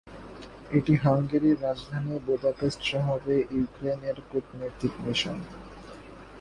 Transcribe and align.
এটি 0.71 0.93
হাঙ্গেরির 1.03 1.57
রাজধানী 1.61 2.13
বুদাপেস্ট 2.25 2.81
শহরে 2.83 3.35
ইউক্রেনের 3.51 4.17
কূটনৈতিক 4.29 4.93
মিশন। 5.03 5.37